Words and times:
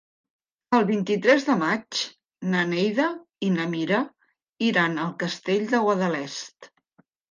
El 0.77 0.87
vint-i-tres 0.87 1.45
de 1.49 1.57
maig 1.59 2.01
na 2.55 2.65
Neida 2.73 3.07
i 3.49 3.53
na 3.61 3.71
Mira 3.77 4.03
iran 4.73 5.01
al 5.09 5.17
Castell 5.25 5.73
de 5.77 5.89
Guadalest. 5.89 6.77